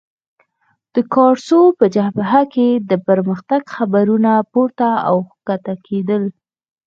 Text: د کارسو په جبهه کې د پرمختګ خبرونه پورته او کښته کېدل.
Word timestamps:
د 0.93 0.95
کارسو 1.13 1.61
په 1.79 1.85
جبهه 1.95 2.41
کې 2.53 2.69
د 2.89 2.91
پرمختګ 3.07 3.61
خبرونه 3.75 4.31
پورته 4.51 4.89
او 5.09 5.15
کښته 5.47 5.73
کېدل. 5.87 6.23